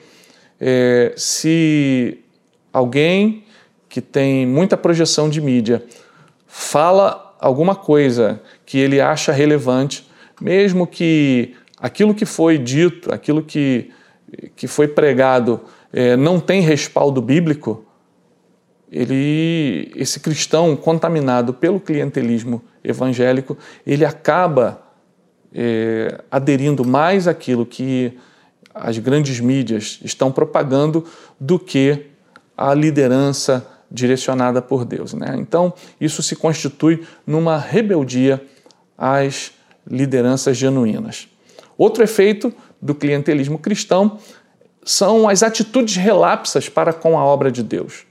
é, 0.60 1.14
se 1.16 2.20
alguém 2.72 3.44
que 3.88 4.02
tem 4.02 4.46
muita 4.46 4.76
projeção 4.76 5.30
de 5.30 5.40
mídia 5.40 5.84
fala 6.48 7.36
alguma 7.40 7.76
coisa 7.76 8.42
que 8.66 8.78
ele 8.78 9.00
acha 9.00 9.32
relevante, 9.32 10.08
mesmo 10.42 10.86
que 10.88 11.56
aquilo 11.80 12.14
que 12.14 12.26
foi 12.26 12.58
dito, 12.58 13.14
aquilo 13.14 13.42
que, 13.42 13.92
que 14.56 14.68
foi 14.68 14.88
pregado 14.88 15.62
é, 15.94 16.18
não 16.18 16.40
tem 16.40 16.62
respaldo 16.62 17.22
bíblico, 17.22 17.85
ele, 18.92 19.92
esse 19.96 20.20
cristão 20.20 20.76
contaminado 20.76 21.54
pelo 21.54 21.80
clientelismo 21.80 22.62
evangélico, 22.84 23.58
ele 23.86 24.06
acaba 24.06 24.82
é, 25.54 26.22
aderindo 26.30 26.86
mais 26.86 27.28
àquilo 27.28 27.66
que 27.66 28.18
as 28.74 28.98
grandes 28.98 29.40
mídias 29.40 30.00
estão 30.04 30.32
propagando 30.32 31.06
do 31.40 31.58
que 31.58 32.08
a 32.58 32.74
liderança 32.74 33.66
direcionada 33.90 34.62
por 34.62 34.84
Deus. 34.84 35.14
Né? 35.14 35.36
Então, 35.38 35.74
isso 36.00 36.22
se 36.22 36.36
constitui 36.36 37.06
numa 37.26 37.58
rebeldia 37.58 38.44
às 38.98 39.52
lideranças 39.90 40.58
genuínas. 40.58 41.28
Outro 41.78 42.04
efeito 42.04 42.54
do 42.82 42.94
clientelismo 42.94 43.58
cristão 43.58 44.20
são 44.84 45.28
as 45.28 45.42
atitudes 45.42 45.96
relapsas 45.96 46.70
para 46.70 46.94
com 46.94 47.18
a 47.18 47.24
obra 47.26 47.52
de 47.52 47.64
Deus. 47.64 48.06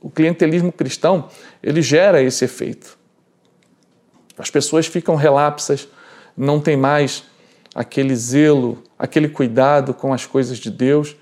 O 0.00 0.10
clientelismo 0.10 0.70
cristão, 0.70 1.28
ele 1.62 1.82
gera 1.82 2.22
esse 2.22 2.44
efeito. 2.44 2.96
As 4.38 4.50
pessoas 4.50 4.86
ficam 4.86 5.16
relapsas, 5.16 5.88
não 6.36 6.60
tem 6.60 6.76
mais 6.76 7.24
aquele 7.74 8.14
zelo, 8.14 8.82
aquele 8.98 9.28
cuidado 9.28 9.92
com 9.92 10.12
as 10.12 10.24
coisas 10.24 10.58
de 10.58 10.70
Deus 10.70 11.16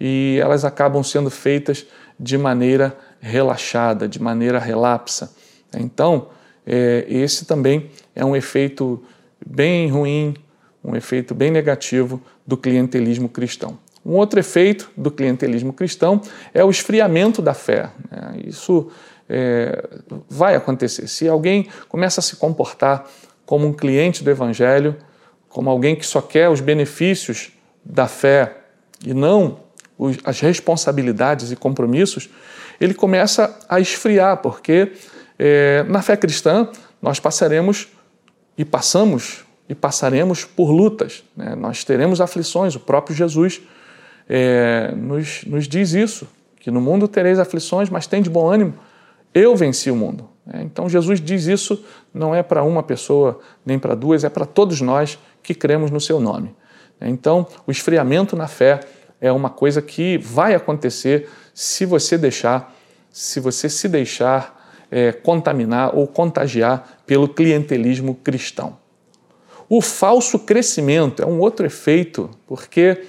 e 0.00 0.38
elas 0.40 0.64
acabam 0.64 1.02
sendo 1.02 1.30
feitas 1.30 1.86
de 2.18 2.38
maneira 2.38 2.96
relaxada, 3.20 4.08
de 4.08 4.20
maneira 4.20 4.58
relapsa. 4.58 5.34
Então, 5.74 6.28
é, 6.66 7.04
esse 7.08 7.44
também 7.44 7.90
é 8.14 8.24
um 8.24 8.34
efeito 8.34 9.02
bem 9.44 9.88
ruim, 9.90 10.34
um 10.82 10.96
efeito 10.96 11.34
bem 11.34 11.50
negativo 11.50 12.22
do 12.46 12.56
clientelismo 12.56 13.28
cristão. 13.28 13.78
Um 14.04 14.12
outro 14.12 14.40
efeito 14.40 14.90
do 14.96 15.10
clientelismo 15.10 15.72
cristão 15.72 16.20
é 16.54 16.64
o 16.64 16.70
esfriamento 16.70 17.42
da 17.42 17.52
fé. 17.52 17.90
Né? 18.10 18.40
Isso 18.46 18.90
é, 19.28 19.88
vai 20.28 20.56
acontecer. 20.56 21.06
Se 21.06 21.28
alguém 21.28 21.68
começa 21.88 22.20
a 22.20 22.22
se 22.22 22.36
comportar 22.36 23.06
como 23.44 23.66
um 23.66 23.72
cliente 23.72 24.24
do 24.24 24.30
Evangelho, 24.30 24.96
como 25.48 25.68
alguém 25.68 25.96
que 25.96 26.06
só 26.06 26.20
quer 26.20 26.48
os 26.48 26.60
benefícios 26.60 27.52
da 27.84 28.06
fé 28.06 28.56
e 29.04 29.12
não 29.12 29.60
os, 29.98 30.16
as 30.24 30.40
responsabilidades 30.40 31.52
e 31.52 31.56
compromissos, 31.56 32.30
ele 32.80 32.94
começa 32.94 33.58
a 33.68 33.78
esfriar, 33.78 34.38
porque 34.38 34.92
é, 35.38 35.84
na 35.88 36.00
fé 36.00 36.16
cristã 36.16 36.68
nós 37.02 37.20
passaremos 37.20 37.88
e 38.56 38.64
passamos 38.64 39.44
e 39.68 39.74
passaremos 39.74 40.44
por 40.44 40.70
lutas, 40.70 41.22
né? 41.36 41.54
nós 41.54 41.84
teremos 41.84 42.20
aflições. 42.20 42.74
O 42.74 42.80
próprio 42.80 43.14
Jesus 43.14 43.60
é, 44.32 44.94
nos, 44.96 45.42
nos 45.44 45.66
diz 45.66 45.92
isso, 45.92 46.28
que 46.60 46.70
no 46.70 46.80
mundo 46.80 47.08
tereis 47.08 47.40
aflições, 47.40 47.90
mas 47.90 48.06
tem 48.06 48.22
de 48.22 48.30
bom 48.30 48.48
ânimo, 48.48 48.74
eu 49.34 49.56
venci 49.56 49.90
o 49.90 49.96
mundo. 49.96 50.28
É, 50.52 50.62
então 50.62 50.88
Jesus 50.88 51.20
diz 51.20 51.46
isso 51.46 51.84
não 52.14 52.32
é 52.32 52.40
para 52.40 52.62
uma 52.62 52.82
pessoa 52.82 53.40
nem 53.66 53.76
para 53.76 53.96
duas, 53.96 54.22
é 54.22 54.28
para 54.28 54.46
todos 54.46 54.80
nós 54.80 55.18
que 55.42 55.52
cremos 55.52 55.90
no 55.90 56.00
seu 56.00 56.20
nome. 56.20 56.54
É, 57.00 57.08
então, 57.08 57.44
o 57.66 57.72
esfriamento 57.72 58.36
na 58.36 58.46
fé 58.46 58.78
é 59.20 59.32
uma 59.32 59.50
coisa 59.50 59.82
que 59.82 60.16
vai 60.18 60.54
acontecer 60.54 61.28
se 61.52 61.84
você 61.84 62.16
deixar, 62.16 62.72
se 63.10 63.40
você 63.40 63.68
se 63.68 63.88
deixar 63.88 64.58
é, 64.92 65.10
contaminar 65.10 65.96
ou 65.96 66.06
contagiar 66.06 67.00
pelo 67.04 67.28
clientelismo 67.28 68.14
cristão. 68.14 68.78
O 69.68 69.80
falso 69.80 70.38
crescimento 70.38 71.20
é 71.20 71.26
um 71.26 71.40
outro 71.40 71.66
efeito, 71.66 72.30
porque 72.46 73.02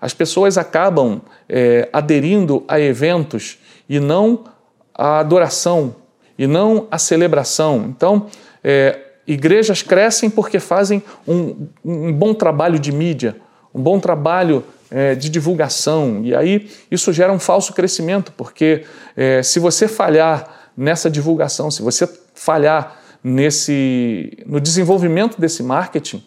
as 0.00 0.14
pessoas 0.14 0.56
acabam 0.56 1.20
é, 1.48 1.88
aderindo 1.92 2.64
a 2.68 2.78
eventos 2.80 3.58
e 3.88 3.98
não 3.98 4.44
a 4.94 5.18
adoração, 5.20 5.94
e 6.38 6.46
não 6.46 6.86
a 6.90 6.98
celebração. 6.98 7.86
Então, 7.88 8.26
é, 8.62 8.98
igrejas 9.26 9.82
crescem 9.82 10.30
porque 10.30 10.58
fazem 10.58 11.02
um, 11.26 11.68
um, 11.84 12.12
bom 12.12 12.34
trabalho 12.34 12.78
de 12.78 12.90
mídia, 12.92 13.36
um 13.74 13.82
bom 13.82 14.00
trabalho 14.00 14.64
é, 14.90 15.14
de 15.14 15.28
divulgação, 15.28 16.20
e 16.24 16.34
aí 16.34 16.70
isso 16.90 17.12
gera 17.12 17.32
um 17.32 17.38
falso 17.38 17.72
crescimento, 17.72 18.32
porque 18.36 18.84
é, 19.16 19.42
se 19.42 19.58
você 19.58 19.86
falhar 19.86 20.70
nessa 20.76 21.10
divulgação, 21.10 21.70
se 21.70 21.82
você 21.82 22.08
falhar 22.34 22.96
nesse, 23.22 24.38
no 24.46 24.60
desenvolvimento 24.60 25.40
desse 25.40 25.62
marketing, 25.62 26.24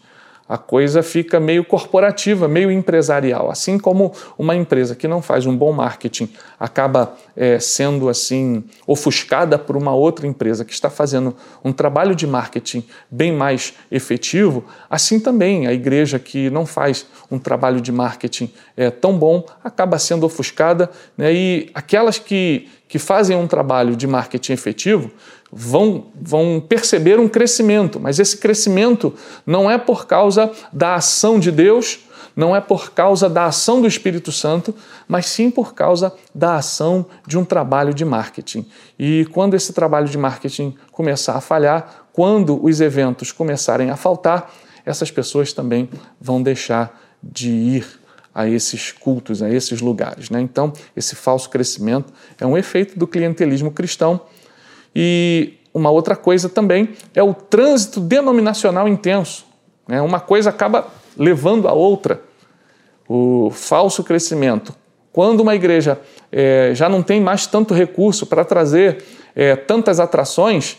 a 0.51 0.57
coisa 0.57 1.01
fica 1.01 1.39
meio 1.39 1.63
corporativa, 1.63 2.45
meio 2.45 2.69
empresarial. 2.69 3.49
Assim 3.49 3.79
como 3.79 4.11
uma 4.37 4.53
empresa 4.53 4.93
que 4.93 5.07
não 5.07 5.21
faz 5.21 5.45
um 5.45 5.55
bom 5.55 5.71
marketing 5.71 6.29
acaba 6.59 7.15
é, 7.37 7.57
sendo 7.57 8.09
assim 8.09 8.61
ofuscada 8.85 9.57
por 9.57 9.77
uma 9.77 9.95
outra 9.95 10.27
empresa 10.27 10.65
que 10.65 10.73
está 10.73 10.89
fazendo 10.89 11.33
um 11.63 11.71
trabalho 11.71 12.13
de 12.13 12.27
marketing 12.27 12.83
bem 13.09 13.31
mais 13.31 13.75
efetivo, 13.89 14.65
assim 14.89 15.21
também 15.21 15.67
a 15.67 15.73
igreja 15.73 16.19
que 16.19 16.49
não 16.49 16.65
faz 16.65 17.05
um 17.31 17.39
trabalho 17.39 17.79
de 17.79 17.93
marketing 17.93 18.51
é, 18.75 18.89
tão 18.89 19.17
bom 19.17 19.45
acaba 19.63 19.97
sendo 19.97 20.25
ofuscada 20.25 20.89
né, 21.17 21.33
e 21.33 21.71
aquelas 21.73 22.19
que, 22.19 22.67
que 22.89 22.99
fazem 22.99 23.37
um 23.37 23.47
trabalho 23.47 23.95
de 23.95 24.05
marketing 24.05 24.51
efetivo 24.51 25.11
vão, 25.51 26.05
vão 26.19 26.63
perceber 26.65 27.19
um 27.19 27.27
crescimento, 27.27 27.99
mas 27.99 28.19
esse 28.19 28.37
crescimento 28.37 29.13
não 29.45 29.69
é 29.69 29.77
por 29.77 30.05
causa 30.05 30.51
da 30.71 30.95
ação 30.95 31.39
de 31.39 31.51
Deus, 31.51 31.99
não 32.35 32.55
é 32.55 32.61
por 32.61 32.91
causa 32.91 33.29
da 33.29 33.45
ação 33.45 33.81
do 33.81 33.87
Espírito 33.87 34.31
Santo, 34.31 34.73
mas 35.07 35.25
sim 35.25 35.51
por 35.51 35.73
causa 35.73 36.13
da 36.33 36.55
ação 36.55 37.05
de 37.27 37.37
um 37.37 37.43
trabalho 37.43 37.93
de 37.93 38.05
marketing. 38.05 38.65
E 38.97 39.27
quando 39.31 39.53
esse 39.53 39.73
trabalho 39.73 40.07
de 40.07 40.17
marketing 40.17 40.73
começar 40.91 41.35
a 41.35 41.41
falhar, 41.41 42.05
quando 42.13 42.63
os 42.63 42.79
eventos 42.79 43.33
começarem 43.33 43.89
a 43.89 43.97
faltar, 43.97 44.53
essas 44.85 45.11
pessoas 45.11 45.51
também 45.51 45.89
vão 46.19 46.41
deixar 46.41 46.99
de 47.21 47.49
ir 47.49 47.85
a 48.33 48.47
esses 48.47 48.93
cultos, 48.93 49.41
a 49.41 49.49
esses 49.49 49.81
lugares. 49.81 50.29
Né? 50.29 50.39
Então, 50.39 50.71
esse 50.95 51.15
falso 51.15 51.49
crescimento 51.49 52.13
é 52.39 52.45
um 52.45 52.57
efeito 52.57 52.97
do 52.97 53.05
clientelismo 53.05 53.71
cristão 53.71 54.21
e 54.95 55.53
uma 55.73 55.89
outra 55.89 56.15
coisa 56.15 56.49
também 56.49 56.89
é 57.15 57.23
o 57.23 57.33
trânsito 57.33 57.99
denominacional 57.99 58.87
intenso. 58.87 59.45
Né? 59.87 60.01
Uma 60.01 60.19
coisa 60.19 60.49
acaba 60.49 60.87
levando 61.17 61.67
a 61.67 61.73
outra. 61.73 62.21
O 63.07 63.49
falso 63.51 64.03
crescimento. 64.03 64.73
Quando 65.11 65.41
uma 65.41 65.55
igreja 65.55 65.99
é, 66.31 66.71
já 66.73 66.87
não 66.87 67.03
tem 67.03 67.19
mais 67.19 67.45
tanto 67.45 67.73
recurso 67.73 68.25
para 68.25 68.45
trazer 68.45 69.03
é, 69.35 69.55
tantas 69.55 69.99
atrações, 69.99 70.77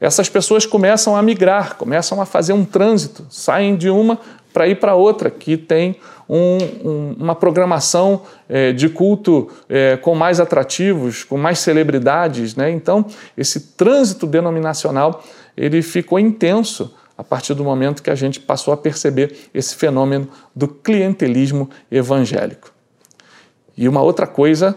essas 0.00 0.30
pessoas 0.30 0.64
começam 0.64 1.14
a 1.14 1.22
migrar, 1.22 1.76
começam 1.76 2.20
a 2.22 2.24
fazer 2.24 2.54
um 2.54 2.64
trânsito, 2.64 3.26
saem 3.28 3.76
de 3.76 3.90
uma 3.90 4.18
para 4.52 4.68
ir 4.68 4.76
para 4.76 4.94
outra, 4.94 5.30
que 5.30 5.56
tem 5.56 5.96
um, 6.28 6.58
um, 6.84 7.16
uma 7.18 7.34
programação 7.34 8.22
é, 8.48 8.72
de 8.72 8.88
culto 8.88 9.48
é, 9.68 9.96
com 9.96 10.14
mais 10.14 10.38
atrativos, 10.38 11.24
com 11.24 11.36
mais 11.36 11.58
celebridades. 11.58 12.54
Né? 12.54 12.70
Então, 12.70 13.04
esse 13.36 13.60
trânsito 13.72 14.26
denominacional 14.26 15.22
ele 15.56 15.82
ficou 15.82 16.18
intenso 16.18 16.94
a 17.18 17.22
partir 17.22 17.52
do 17.52 17.62
momento 17.62 18.02
que 18.02 18.10
a 18.10 18.14
gente 18.14 18.40
passou 18.40 18.72
a 18.72 18.76
perceber 18.76 19.50
esse 19.52 19.74
fenômeno 19.74 20.28
do 20.56 20.66
clientelismo 20.66 21.68
evangélico. 21.90 22.72
E 23.76 23.86
uma 23.88 24.00
outra 24.00 24.26
coisa, 24.26 24.76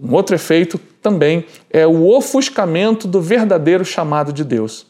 um 0.00 0.12
outro 0.14 0.34
efeito 0.34 0.80
também 1.00 1.46
é 1.70 1.86
o 1.86 2.08
ofuscamento 2.08 3.06
do 3.06 3.20
verdadeiro 3.20 3.84
chamado 3.84 4.32
de 4.32 4.42
Deus. 4.42 4.86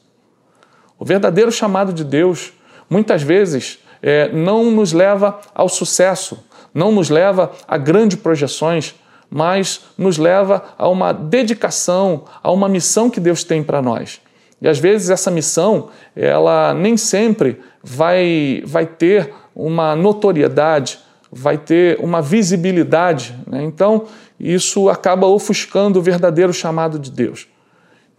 O 0.98 1.04
verdadeiro 1.04 1.52
chamado 1.52 1.92
de 1.92 2.04
Deus, 2.04 2.52
muitas 2.88 3.22
vezes, 3.22 3.78
é, 4.06 4.30
não 4.30 4.70
nos 4.70 4.92
leva 4.92 5.40
ao 5.54 5.66
sucesso, 5.66 6.44
não 6.74 6.92
nos 6.92 7.08
leva 7.08 7.52
a 7.66 7.78
grandes 7.78 8.18
projeções, 8.18 8.94
mas 9.30 9.80
nos 9.96 10.18
leva 10.18 10.62
a 10.76 10.86
uma 10.90 11.10
dedicação, 11.10 12.24
a 12.42 12.52
uma 12.52 12.68
missão 12.68 13.08
que 13.08 13.18
Deus 13.18 13.42
tem 13.44 13.62
para 13.62 13.80
nós. 13.80 14.20
E 14.60 14.68
às 14.68 14.78
vezes 14.78 15.08
essa 15.08 15.30
missão, 15.30 15.88
ela 16.14 16.74
nem 16.74 16.98
sempre 16.98 17.58
vai, 17.82 18.62
vai 18.66 18.84
ter 18.84 19.32
uma 19.56 19.96
notoriedade, 19.96 20.98
vai 21.32 21.56
ter 21.56 21.98
uma 21.98 22.20
visibilidade. 22.20 23.34
Né? 23.46 23.64
Então, 23.64 24.04
isso 24.38 24.90
acaba 24.90 25.26
ofuscando 25.26 25.98
o 25.98 26.02
verdadeiro 26.02 26.52
chamado 26.52 26.98
de 26.98 27.10
Deus. 27.10 27.48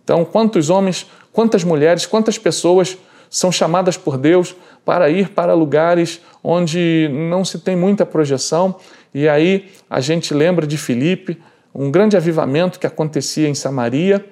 Então, 0.03 0.25
quantos 0.25 0.71
homens, 0.71 1.05
quantas 1.31 1.63
mulheres, 1.63 2.07
quantas 2.07 2.39
pessoas 2.39 2.97
são 3.35 3.51
chamadas 3.51 3.97
por 3.97 4.17
Deus 4.17 4.55
para 4.85 5.09
ir 5.09 5.27
para 5.31 5.53
lugares 5.53 6.21
onde 6.41 7.09
não 7.11 7.43
se 7.43 7.59
tem 7.59 7.75
muita 7.75 8.05
projeção. 8.05 8.77
E 9.13 9.27
aí 9.27 9.69
a 9.89 9.99
gente 9.99 10.33
lembra 10.33 10.65
de 10.65 10.77
Filipe, 10.77 11.37
um 11.73 11.91
grande 11.91 12.15
avivamento 12.15 12.79
que 12.79 12.87
acontecia 12.87 13.49
em 13.49 13.53
Samaria, 13.53 14.25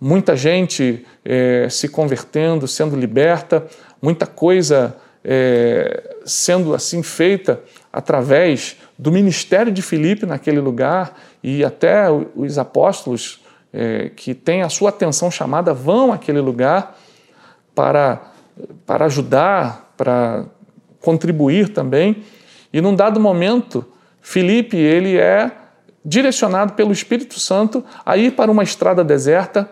muita 0.00 0.34
gente 0.34 1.04
é, 1.22 1.68
se 1.68 1.86
convertendo, 1.86 2.66
sendo 2.66 2.96
liberta, 2.96 3.66
muita 4.00 4.24
coisa 4.24 4.96
é, 5.22 6.16
sendo 6.24 6.74
assim 6.74 7.02
feita 7.02 7.60
através 7.92 8.78
do 8.98 9.12
ministério 9.12 9.70
de 9.70 9.82
Filipe 9.82 10.24
naquele 10.24 10.60
lugar 10.60 11.14
e 11.42 11.62
até 11.62 12.06
os 12.34 12.56
apóstolos 12.56 13.44
é, 13.70 14.10
que 14.16 14.32
têm 14.34 14.62
a 14.62 14.70
sua 14.70 14.88
atenção 14.88 15.30
chamada 15.30 15.74
vão 15.74 16.10
àquele 16.10 16.40
lugar 16.40 16.96
para 17.74 18.29
para 18.86 19.06
ajudar, 19.06 19.92
para 19.96 20.44
contribuir 21.00 21.68
também. 21.68 22.22
E 22.72 22.80
num 22.80 22.94
dado 22.94 23.18
momento, 23.18 23.84
Felipe 24.20 24.76
ele 24.76 25.16
é 25.16 25.50
direcionado 26.04 26.72
pelo 26.72 26.92
Espírito 26.92 27.38
Santo 27.38 27.84
a 28.04 28.16
ir 28.16 28.32
para 28.32 28.50
uma 28.50 28.62
estrada 28.62 29.04
deserta 29.04 29.68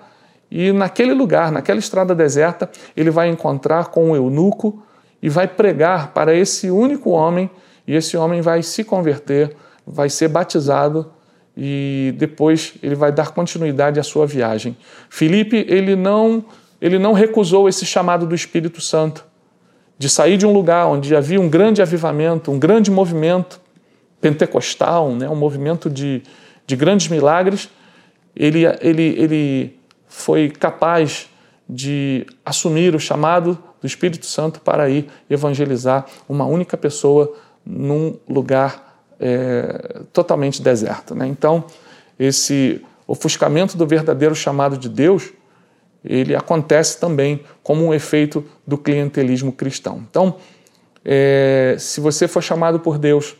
e 0.51 0.73
naquele 0.73 1.13
lugar, 1.13 1.53
naquela 1.53 1.79
estrada 1.79 2.15
deserta, 2.15 2.71
ele 2.97 3.11
vai 3.11 3.29
encontrar 3.29 3.87
com 3.87 4.11
um 4.11 4.17
eunuco 4.17 4.83
e 5.23 5.29
vai 5.29 5.47
pregar 5.47 6.13
para 6.13 6.35
esse 6.35 6.71
único 6.71 7.11
homem 7.11 7.51
e 7.87 7.95
esse 7.95 8.17
homem 8.17 8.41
vai 8.41 8.63
se 8.63 8.85
converter, 8.85 9.55
vai 9.87 10.09
ser 10.09 10.29
batizado 10.29 11.11
e 11.57 12.15
depois 12.17 12.75
ele 12.83 12.95
vai 12.95 13.11
dar 13.13 13.33
continuidade 13.33 13.99
à 13.99 14.03
sua 14.03 14.27
viagem. 14.27 14.77
Felipe 15.11 15.67
ele 15.69 15.97
não 15.97 16.45
ele 16.81 16.99
não 16.99 17.13
recusou 17.13 17.69
esse 17.69 17.85
chamado 17.85 18.27
do 18.27 18.35
Espírito 18.35 18.81
Santo 18.81 19.25
de 19.99 20.09
sair 20.09 20.37
de 20.37 20.47
um 20.47 20.53
lugar 20.53 20.87
onde 20.87 21.15
havia 21.17 21.41
um 21.41 21.49
grande 21.49 21.83
avivamento, 21.83 22.53
um 22.53 22.59
grande 22.59 22.91
movimento 22.91 23.61
pentecostal, 24.21 25.11
né, 25.11 25.29
um 25.29 25.35
movimento 25.35 25.91
de, 25.91 26.23
de 26.67 26.77
grandes 26.77 27.09
milagres. 27.09 27.69
Ele, 28.35 28.65
ele, 28.81 29.03
ele 29.03 29.81
foi 30.07 30.49
capaz 30.51 31.29
de 31.69 32.25
assumir 32.45 32.95
o 32.95 33.01
chamado 33.01 33.59
do 33.81 33.87
Espírito 33.87 34.27
Santo 34.27 34.61
para 34.61 34.89
ir 34.89 35.09
evangelizar 35.29 36.07
uma 36.29 36.47
única 36.47 36.77
pessoa 36.77 37.35
num 37.65 38.17
lugar 38.29 39.03
é, 39.21 40.03
totalmente 40.13 40.63
deserto. 40.63 41.15
Né? 41.15 41.27
Então, 41.27 41.65
esse 42.19 42.81
ofuscamento 43.07 43.77
do 43.77 43.87
verdadeiro 43.87 44.35
chamado 44.35 44.77
de 44.77 44.89
Deus 44.89 45.33
ele 46.05 46.35
acontece 46.35 46.99
também 46.99 47.43
como 47.63 47.85
um 47.85 47.93
efeito 47.93 48.45
do 48.67 48.79
clientelismo 48.79 49.53
cristão. 49.53 50.05
Então, 50.09 50.37
é, 51.05 51.77
se 51.79 52.01
você 52.01 52.29
for 52.29 52.43
chamado 52.43 52.81
por 52.81 52.99
Deus 52.99 53.37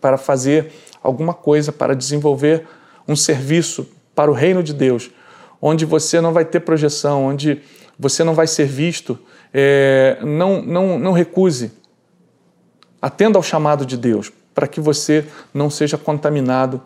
para 0.00 0.16
fazer 0.16 0.72
alguma 1.02 1.34
coisa, 1.34 1.72
para 1.72 1.94
desenvolver 1.94 2.66
um 3.06 3.14
serviço 3.14 3.86
para 4.14 4.30
o 4.30 4.34
reino 4.34 4.62
de 4.62 4.72
Deus, 4.72 5.10
onde 5.60 5.84
você 5.84 6.20
não 6.20 6.32
vai 6.32 6.44
ter 6.44 6.60
projeção, 6.60 7.24
onde 7.24 7.60
você 7.98 8.24
não 8.24 8.34
vai 8.34 8.46
ser 8.46 8.66
visto, 8.66 9.18
é, 9.52 10.18
não, 10.22 10.62
não, 10.62 10.98
não 10.98 11.12
recuse. 11.12 11.72
Atenda 13.00 13.38
ao 13.38 13.42
chamado 13.42 13.86
de 13.86 13.96
Deus, 13.96 14.32
para 14.54 14.66
que 14.66 14.80
você 14.80 15.24
não 15.52 15.68
seja 15.68 15.96
contaminado 15.98 16.80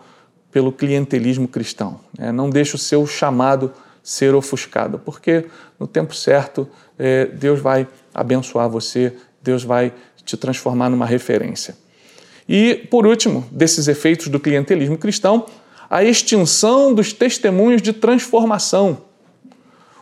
pelo 0.50 0.72
clientelismo 0.72 1.46
cristão. 1.46 2.00
É, 2.18 2.33
não 2.33 2.50
deixe 2.50 2.74
o 2.74 2.78
seu 2.78 3.07
chamado 3.07 3.72
ser 4.08 4.34
ofuscado, 4.34 4.98
porque 4.98 5.44
no 5.78 5.86
tempo 5.86 6.14
certo 6.14 6.66
é, 6.98 7.26
Deus 7.26 7.60
vai 7.60 7.86
abençoar 8.14 8.66
você, 8.66 9.12
Deus 9.42 9.62
vai 9.62 9.92
te 10.24 10.34
transformar 10.34 10.88
numa 10.88 11.04
referência. 11.04 11.76
E, 12.48 12.86
por 12.90 13.06
último, 13.06 13.46
desses 13.52 13.86
efeitos 13.86 14.28
do 14.28 14.40
clientelismo 14.40 14.96
cristão, 14.96 15.44
a 15.90 16.02
extinção 16.02 16.94
dos 16.94 17.12
testemunhos 17.12 17.82
de 17.82 17.92
transformação. 17.92 19.02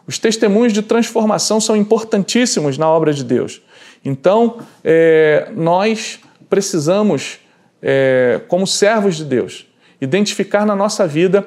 Os 0.06 0.20
testemunhos 0.20 0.72
de 0.72 0.82
transformação 0.82 1.60
são 1.60 1.74
importantíssimos 1.74 2.78
na 2.78 2.88
obra 2.88 3.12
de 3.12 3.24
Deus. 3.24 3.60
Então, 4.04 4.60
é, 4.84 5.50
nós 5.56 6.20
precisamos, 6.48 7.40
é, 7.82 8.40
como 8.46 8.68
servos 8.68 9.16
de 9.16 9.24
Deus, 9.24 9.66
identificar 10.00 10.64
na 10.64 10.76
nossa 10.76 11.08
vida 11.08 11.44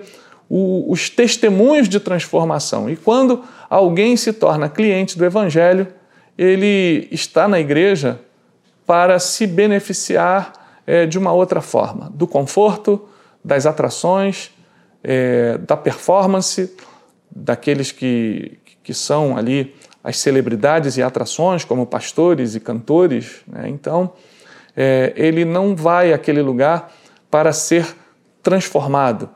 o, 0.49 0.91
os 0.91 1.09
testemunhos 1.09 1.87
de 1.87 1.99
transformação. 1.99 2.89
E 2.89 2.95
quando 2.95 3.43
alguém 3.69 4.17
se 4.17 4.33
torna 4.33 4.67
cliente 4.67 5.17
do 5.17 5.23
Evangelho, 5.23 5.87
ele 6.37 7.07
está 7.11 7.47
na 7.47 7.59
igreja 7.59 8.19
para 8.85 9.19
se 9.19 9.45
beneficiar 9.45 10.53
é, 10.87 11.05
de 11.05 11.19
uma 11.19 11.31
outra 11.31 11.61
forma, 11.61 12.09
do 12.13 12.25
conforto, 12.25 13.07
das 13.45 13.67
atrações, 13.67 14.49
é, 15.03 15.57
da 15.59 15.77
performance, 15.77 16.75
daqueles 17.29 17.91
que, 17.91 18.57
que 18.83 18.93
são 18.93 19.37
ali 19.37 19.75
as 20.03 20.17
celebridades 20.17 20.97
e 20.97 21.03
atrações, 21.03 21.63
como 21.63 21.85
pastores 21.85 22.55
e 22.55 22.59
cantores. 22.59 23.41
Né? 23.47 23.69
Então, 23.69 24.13
é, 24.75 25.13
ele 25.15 25.45
não 25.45 25.75
vai 25.75 26.13
àquele 26.13 26.41
lugar 26.41 26.91
para 27.29 27.53
ser 27.53 27.85
transformado, 28.41 29.29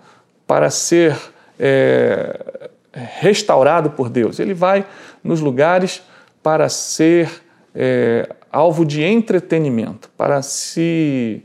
para 0.47 0.69
ser 0.69 1.17
é, 1.60 2.69
restaurado 2.91 3.91
por 3.91 4.10
Deus. 4.10 4.39
Ele 4.39 4.53
vai 4.53 4.86
nos 5.23 5.39
lugares 5.39 6.01
para 6.41 6.67
ser 6.69 7.29
é, 7.73 8.29
alvo 8.51 8.86
de 8.86 9.01
entretenimento, 9.01 10.10
para 10.17 10.41
se, 10.41 11.41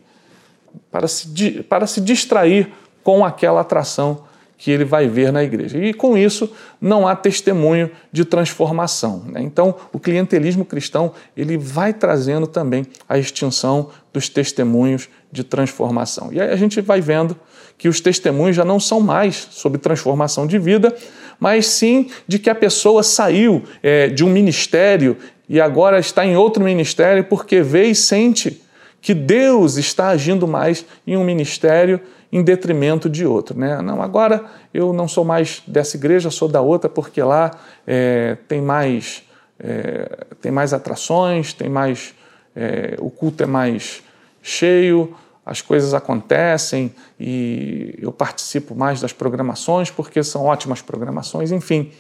para, 0.91 1.09
se, 1.09 1.63
para 1.63 1.87
se 1.87 2.01
distrair 2.01 2.71
com 3.03 3.25
aquela 3.25 3.61
atração 3.61 4.29
que 4.59 4.73
ele 4.73 4.85
vai 4.85 5.07
ver 5.09 5.33
na 5.33 5.43
igreja. 5.43 5.79
E 5.79 5.95
com 5.95 6.19
isso 6.19 6.53
não 6.81 7.07
há 7.07 7.15
testemunho 7.15 7.91
de 8.11 8.25
transformação. 8.25 9.23
Né? 9.27 9.41
Então, 9.41 9.77
o 9.93 10.01
clientelismo 10.01 10.65
cristão 10.65 11.13
ele 11.37 11.57
vai 11.57 11.95
trazendo 11.95 12.47
também 12.47 12.85
a 13.09 13.17
extinção 13.17 13.91
dos 14.13 14.29
testemunhos 14.29 15.09
de 15.31 15.45
transformação. 15.45 16.33
E 16.33 16.41
aí 16.41 16.51
a 16.51 16.57
gente 16.57 16.81
vai 16.81 17.01
vendo 17.01 17.37
que 17.79 17.89
os 17.89 18.01
testemunhos 18.01 18.57
já 18.57 18.65
não 18.65 18.81
são 18.81 19.01
mais 19.01 19.49
sobre 19.53 19.79
transformação 19.79 20.47
de 20.47 20.59
vida, 20.59 20.95
mas 21.39 21.67
sim 21.67 22.11
de 22.27 22.39
que 22.39 22.51
a 22.51 22.55
pessoa 22.55 23.03
saiu 23.05 23.63
é, 23.83 24.09
de 24.09 24.25
um 24.25 24.29
ministério 24.29 25.17
e 25.49 25.61
agora 25.61 25.99
está 25.99 26.27
em 26.27 26.37
outro 26.37 26.63
ministério 26.63 27.25
porque 27.25 27.63
vê 27.63 27.85
e 27.85 27.95
sente 27.95 28.61
que 29.01 29.15
Deus 29.15 29.77
está 29.77 30.09
agindo 30.09 30.47
mais 30.47 30.85
em 31.07 31.17
um 31.17 31.25
ministério 31.25 32.01
em 32.31 32.43
detrimento 32.43 33.09
de 33.09 33.25
outro. 33.25 33.59
Né? 33.59 33.81
Não, 33.81 34.03
agora 34.03 34.45
eu 34.75 34.93
não 34.93 35.09
sou 35.09 35.25
mais 35.25 35.63
dessa 35.67 35.97
igreja, 35.97 36.31
sou 36.31 36.49
da 36.49 36.61
outra 36.61 36.91
porque 36.91 37.23
lá 37.23 37.53
é, 37.87 38.37
tem 38.49 38.61
mais 38.61 39.23
é, 39.61 40.27
tem 40.41 40.53
mais 40.53 40.73
atrações, 40.73 41.53
tem 41.53 41.69
mais 41.69 42.15
é, 42.55 42.97
o 42.99 43.11
culto 43.11 43.43
é 43.43 43.47
mais 43.47 44.03
cheio, 44.43 45.15
as 45.49 45.63
coisas 45.63 45.95
acontecem 45.95 46.95
e 47.19 47.95
eu 47.99 48.13
participo 48.13 48.75
mais 48.75 49.01
das 49.01 49.15
programações 49.15 49.91
porque 49.91 50.23
são 50.23 50.45
ótimas 50.45 50.83
programações, 50.83 51.51
enfim, 51.51 51.91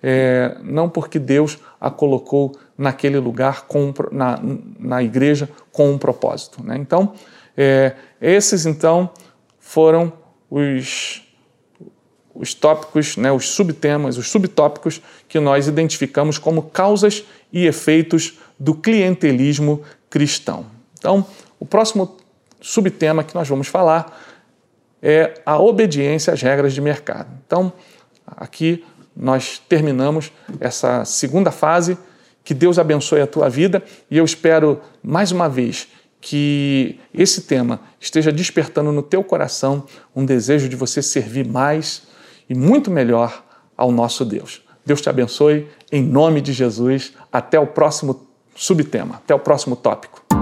é, 0.00 0.56
não 0.62 0.88
porque 0.88 1.18
Deus 1.18 1.58
a 1.80 1.90
colocou 1.90 2.56
naquele 2.78 3.18
lugar, 3.18 3.62
com, 3.66 3.92
na, 4.12 4.38
na 4.78 5.02
igreja, 5.02 5.48
com 5.72 5.90
um 5.90 5.98
propósito. 5.98 6.64
Né? 6.64 6.76
Então, 6.78 7.12
é, 7.56 7.94
esses 8.20 8.66
então 8.66 9.10
foram 9.58 10.12
os, 10.48 11.22
os 12.32 12.54
tópicos, 12.54 13.16
né, 13.16 13.32
os 13.32 13.48
subtemas, 13.48 14.16
os 14.16 14.30
subtópicos 14.30 15.02
que 15.28 15.40
nós 15.40 15.66
identificamos 15.66 16.38
como 16.38 16.62
causas 16.62 17.24
e 17.52 17.66
efeitos 17.66 18.38
do 18.58 18.74
clientelismo 18.74 19.82
cristão. 20.08 20.66
Então, 20.96 21.26
o 21.58 21.66
próximo 21.66 22.21
subtema 22.62 23.24
que 23.24 23.34
nós 23.34 23.48
vamos 23.48 23.66
falar 23.66 24.18
é 25.02 25.34
a 25.44 25.58
obediência 25.58 26.32
às 26.32 26.40
regras 26.40 26.72
de 26.72 26.80
mercado. 26.80 27.28
Então, 27.44 27.72
aqui 28.26 28.84
nós 29.14 29.60
terminamos 29.68 30.32
essa 30.60 31.04
segunda 31.04 31.50
fase. 31.50 31.98
Que 32.44 32.54
Deus 32.54 32.78
abençoe 32.78 33.20
a 33.20 33.26
tua 33.26 33.48
vida 33.48 33.82
e 34.10 34.16
eu 34.16 34.24
espero 34.24 34.80
mais 35.02 35.30
uma 35.30 35.48
vez 35.48 35.88
que 36.20 36.98
esse 37.12 37.42
tema 37.42 37.80
esteja 38.00 38.32
despertando 38.32 38.90
no 38.92 39.02
teu 39.02 39.22
coração 39.22 39.84
um 40.14 40.24
desejo 40.24 40.68
de 40.68 40.76
você 40.76 41.02
servir 41.02 41.46
mais 41.46 42.02
e 42.48 42.54
muito 42.54 42.90
melhor 42.90 43.44
ao 43.76 43.92
nosso 43.92 44.24
Deus. 44.24 44.62
Deus 44.84 45.00
te 45.00 45.08
abençoe 45.08 45.68
em 45.90 46.02
nome 46.02 46.40
de 46.40 46.52
Jesus. 46.52 47.12
Até 47.32 47.58
o 47.58 47.66
próximo 47.66 48.26
subtema, 48.54 49.16
até 49.16 49.34
o 49.34 49.38
próximo 49.38 49.76
tópico. 49.76 50.41